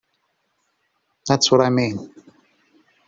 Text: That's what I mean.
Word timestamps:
That's 1.27 1.51
what 1.51 1.61
I 1.61 1.69
mean. 1.69 2.11